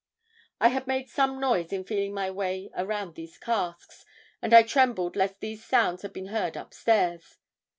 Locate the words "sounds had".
5.63-6.11